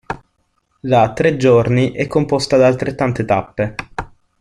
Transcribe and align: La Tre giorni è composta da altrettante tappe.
La 0.79 1.13
Tre 1.13 1.37
giorni 1.37 1.91
è 1.91 2.07
composta 2.07 2.57
da 2.57 2.65
altrettante 2.65 3.23
tappe. 3.23 3.75